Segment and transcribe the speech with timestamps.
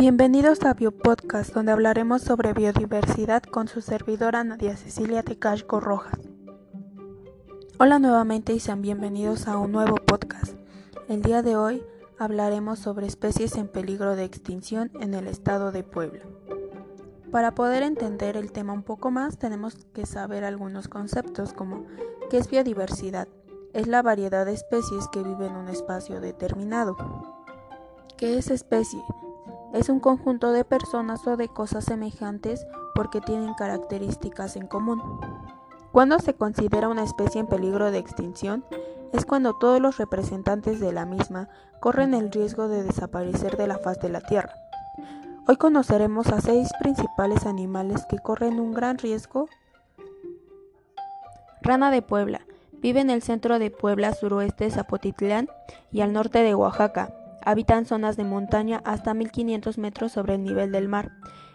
[0.00, 6.18] Bienvenidos a Biopodcast, donde hablaremos sobre biodiversidad con su servidora Nadia Cecilia Tecasco Rojas.
[7.78, 10.54] Hola nuevamente y sean bienvenidos a un nuevo podcast.
[11.10, 11.82] El día de hoy
[12.18, 16.24] hablaremos sobre especies en peligro de extinción en el estado de Puebla.
[17.30, 21.84] Para poder entender el tema un poco más tenemos que saber algunos conceptos como
[22.30, 23.28] qué es biodiversidad.
[23.74, 26.96] Es la variedad de especies que viven en un espacio determinado.
[28.16, 29.02] ¿Qué es especie?
[29.72, 35.00] Es un conjunto de personas o de cosas semejantes porque tienen características en común.
[35.92, 38.64] Cuando se considera una especie en peligro de extinción,
[39.12, 41.48] es cuando todos los representantes de la misma
[41.80, 44.52] corren el riesgo de desaparecer de la faz de la Tierra.
[45.46, 49.48] Hoy conoceremos a seis principales animales que corren un gran riesgo.
[51.62, 52.40] Rana de Puebla.
[52.72, 55.48] Vive en el centro de Puebla, suroeste de Zapotitlán
[55.90, 57.12] y al norte de Oaxaca.
[57.44, 61.12] Habitan zonas de montaña hasta 1500 metros sobre el nivel del mar,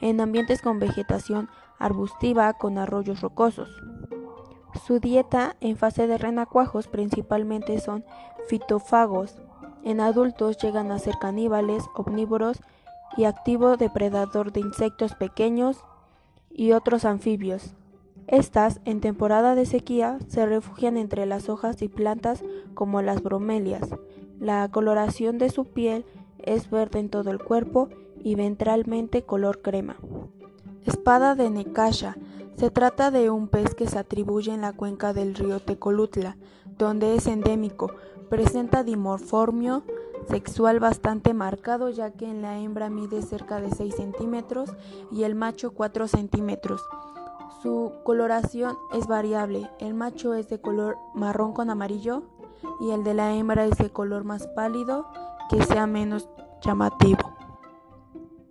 [0.00, 1.48] en ambientes con vegetación
[1.78, 3.68] arbustiva con arroyos rocosos.
[4.86, 8.04] Su dieta en fase de renacuajos principalmente son
[8.48, 9.40] fitófagos.
[9.84, 12.60] En adultos llegan a ser caníbales, omnívoros
[13.16, 15.84] y activo depredador de insectos pequeños
[16.50, 17.74] y otros anfibios.
[18.26, 23.88] Estas, en temporada de sequía, se refugian entre las hojas y plantas como las bromelias,
[24.40, 26.04] la coloración de su piel
[26.38, 27.88] es verde en todo el cuerpo
[28.22, 29.96] y ventralmente color crema.
[30.84, 32.16] Espada de Necasha.
[32.56, 36.36] Se trata de un pez que se atribuye en la cuenca del río Tecolutla,
[36.76, 37.92] donde es endémico.
[38.28, 39.84] Presenta dimorformio
[40.28, 44.70] sexual bastante marcado ya que en la hembra mide cerca de 6 centímetros
[45.12, 46.82] y el macho 4 centímetros.
[47.62, 49.70] Su coloración es variable.
[49.78, 52.24] El macho es de color marrón con amarillo
[52.80, 55.06] y el de la hembra es de color más pálido
[55.50, 56.28] que sea menos
[56.60, 57.36] llamativo.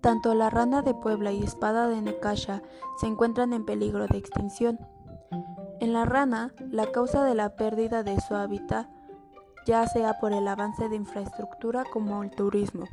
[0.00, 2.62] Tanto la rana de Puebla y espada de Necasha
[2.98, 4.78] se encuentran en peligro de extinción.
[5.80, 8.88] En la rana, la causa de la pérdida de su hábitat
[9.66, 12.86] ya sea por el avance de infraestructura como el turismo.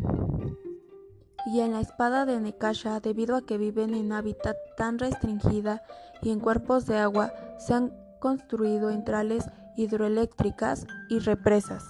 [1.46, 5.82] Y en la espada de Necasha, debido a que viven en hábitat tan restringida
[6.22, 11.84] y en cuerpos de agua, se han construido entrales hidroeléctricas y represas.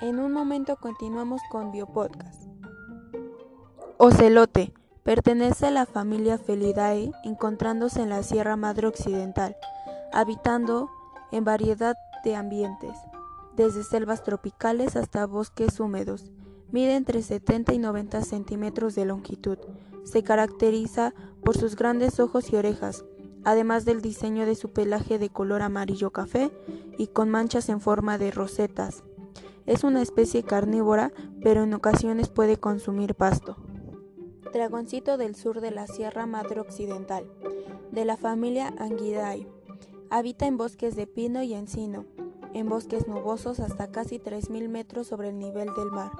[0.00, 2.42] En un momento continuamos con Biopodcast.
[3.98, 4.74] Ocelote.
[5.02, 9.56] Pertenece a la familia Felidae, encontrándose en la Sierra Madre Occidental,
[10.12, 10.90] habitando
[11.30, 12.98] en variedad de ambientes,
[13.54, 16.32] desde selvas tropicales hasta bosques húmedos.
[16.72, 19.58] Mide entre 70 y 90 centímetros de longitud.
[20.04, 23.04] Se caracteriza por sus grandes ojos y orejas,
[23.46, 26.50] además del diseño de su pelaje de color amarillo café
[26.98, 29.04] y con manchas en forma de rosetas.
[29.66, 31.12] Es una especie carnívora,
[31.44, 33.56] pero en ocasiones puede consumir pasto.
[34.52, 37.30] Dragoncito del sur de la Sierra Madre Occidental,
[37.92, 39.46] de la familia Anguidae.
[40.10, 42.04] Habita en bosques de pino y encino,
[42.52, 46.10] en bosques nubosos hasta casi 3.000 metros sobre el nivel del mar.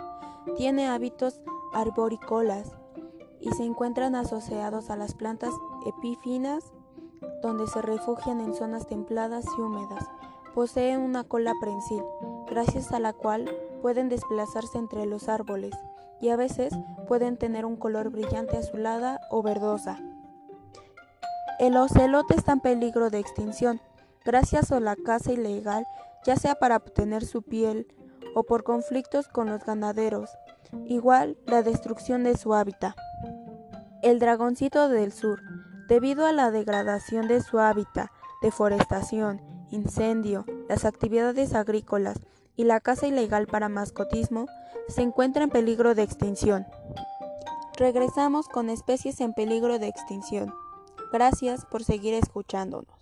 [0.57, 1.41] Tiene hábitos
[1.73, 2.77] arborícolas
[3.41, 5.53] y se encuentran asociados a las plantas
[5.87, 6.73] epífinas
[7.47, 10.05] donde se refugian en zonas templadas y húmedas.
[10.55, 12.03] Posee una cola prensil,
[12.49, 13.49] gracias a la cual
[13.83, 15.73] pueden desplazarse entre los árboles
[16.21, 16.75] y a veces
[17.07, 20.01] pueden tener un color brillante azulada o verdosa.
[21.59, 23.81] El ocelote está en peligro de extinción
[24.25, 25.87] gracias a la caza ilegal,
[26.25, 27.87] ya sea para obtener su piel
[28.35, 30.31] o por conflictos con los ganaderos,
[30.87, 32.97] igual la destrucción de su hábitat.
[34.03, 35.41] El dragoncito del sur
[35.89, 38.11] Debido a la degradación de su hábitat,
[38.43, 42.19] deforestación, incendio, las actividades agrícolas
[42.57, 44.47] y la caza ilegal para mascotismo,
[44.89, 46.67] se encuentra en peligro de extinción.
[47.77, 50.53] Regresamos con especies en peligro de extinción.
[51.13, 52.99] Gracias por seguir escuchándonos.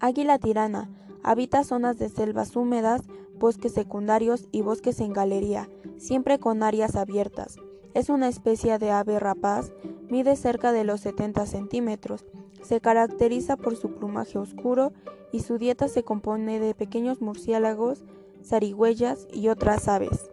[0.00, 0.88] Águila tirana
[1.22, 3.02] habita zonas de selvas húmedas,
[3.34, 5.68] bosques secundarios y bosques en galería,
[5.98, 7.56] siempre con áreas abiertas.
[7.94, 9.72] Es una especie de ave rapaz,
[10.08, 12.24] mide cerca de los 70 centímetros,
[12.62, 14.92] se caracteriza por su plumaje oscuro
[15.32, 18.04] y su dieta se compone de pequeños murciélagos,
[18.44, 20.30] zarigüeyas y otras aves.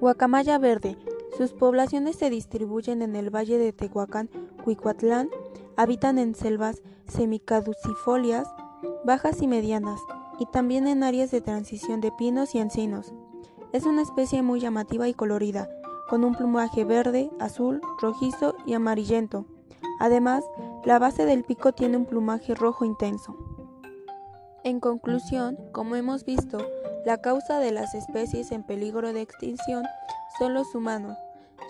[0.00, 0.96] Guacamaya verde.
[1.36, 4.28] Sus poblaciones se distribuyen en el valle de Tehuacán,
[4.64, 5.28] Cuicuatlán,
[5.76, 8.48] habitan en selvas semicaducifolias,
[9.04, 10.00] bajas y medianas,
[10.38, 13.12] y también en áreas de transición de pinos y encinos.
[13.72, 15.68] Es una especie muy llamativa y colorida,
[16.08, 19.46] con un plumaje verde, azul, rojizo y amarillento.
[20.00, 20.44] Además,
[20.84, 23.36] la base del pico tiene un plumaje rojo intenso.
[24.64, 26.58] En conclusión, como hemos visto,
[27.04, 29.84] la causa de las especies en peligro de extinción
[30.38, 31.16] son los humanos,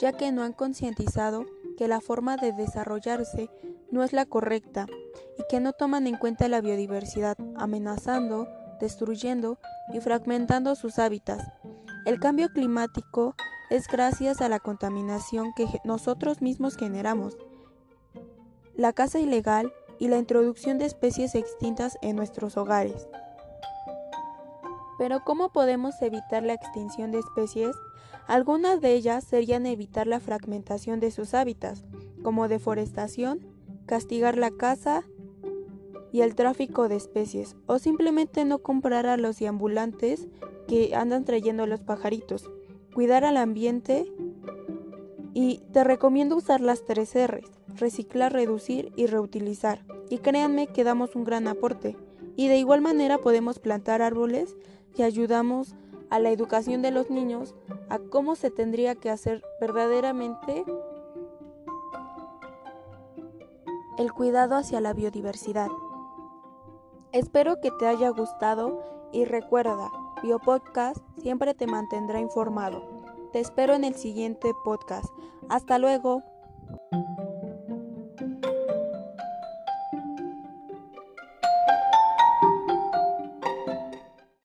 [0.01, 1.45] ya que no han concientizado
[1.77, 3.51] que la forma de desarrollarse
[3.91, 4.87] no es la correcta
[5.39, 8.49] y que no toman en cuenta la biodiversidad, amenazando,
[8.81, 9.59] destruyendo
[9.93, 11.45] y fragmentando sus hábitats.
[12.05, 13.35] El cambio climático
[13.71, 17.37] es gracias a la contaminación que nosotros mismos generamos,
[18.75, 23.09] la caza ilegal y la introducción de especies extintas en nuestros hogares.
[24.97, 27.77] Pero ¿cómo podemos evitar la extinción de especies?
[28.27, 31.85] Algunas de ellas serían evitar la fragmentación de sus hábitats,
[32.23, 33.47] como deforestación,
[33.87, 35.03] castigar la caza
[36.13, 40.29] y el tráfico de especies, o simplemente no comprar a los deambulantes
[40.67, 42.51] que andan trayendo los pajaritos,
[42.99, 44.13] cuidar al ambiente
[45.33, 49.85] y te recomiendo usar las tres R's, reciclar, reducir y reutilizar.
[50.11, 51.97] Y créanme que damos un gran aporte.
[52.35, 54.57] Y de igual manera podemos plantar árboles
[54.97, 55.77] y ayudamos
[56.11, 57.55] a la educación de los niños
[57.89, 60.65] a cómo se tendría que hacer verdaderamente
[63.97, 65.69] el cuidado hacia la biodiversidad.
[67.13, 69.89] Espero que te haya gustado y recuerda,
[70.23, 72.83] BioPodcast siempre te mantendrá informado.
[73.33, 75.09] Te espero en el siguiente podcast.
[75.49, 76.23] Hasta luego.